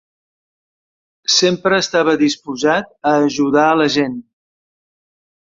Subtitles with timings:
[1.33, 4.19] Sempre estava disposat a ajudar a la gent.